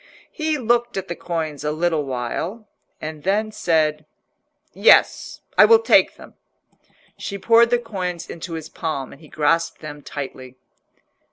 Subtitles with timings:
[0.31, 2.67] He looked at the coins a little while,
[2.99, 4.07] and then said—
[4.73, 6.33] "Yes, I will take them."
[7.19, 10.55] She poured the coins into his palm, and he grasped them tightly.